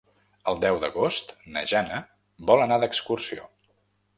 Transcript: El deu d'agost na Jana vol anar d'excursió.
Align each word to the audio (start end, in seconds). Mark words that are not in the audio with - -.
El 0.51 0.55
deu 0.61 0.77
d'agost 0.83 1.35
na 1.57 1.63
Jana 1.73 1.99
vol 2.51 2.65
anar 2.65 2.81
d'excursió. 2.85 3.47